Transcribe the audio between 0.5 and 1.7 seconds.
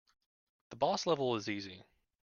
The boss level is